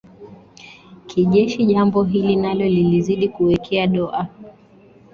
kijeshi 1.05 1.65
jambo 1.65 2.03
hili 2.03 2.35
nalo 2.35 2.65
lilizidi 2.65 3.29
kuwekea 3.29 3.87
doa 3.87 4.27